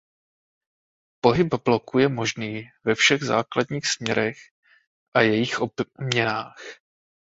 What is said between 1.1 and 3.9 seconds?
Pohyb bloku je možný ve všech základních